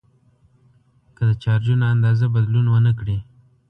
[1.15, 3.17] که د چارجونو اندازه بدلون ونه کړي.